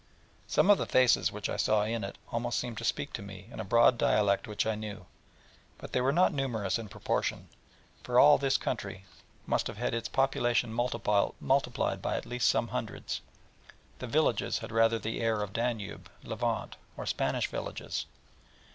[0.47, 3.47] Some of the faces which I saw in it almost seemed to speak to me
[3.51, 5.05] in a broad dialect which I knew.
[5.77, 7.49] But they were not numerous in proportion:
[8.01, 12.69] for all this country side must have had its population multiplied by at least some
[12.69, 13.21] hundreds;
[13.69, 18.07] and the villages had rather the air of Danube, Levant, or Spanish villages.